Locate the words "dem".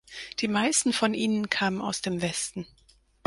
2.01-2.23